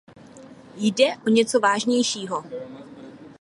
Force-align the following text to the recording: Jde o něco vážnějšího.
Jde 0.77 1.05
o 1.27 1.29
něco 1.29 1.59
vážnějšího. 1.59 2.43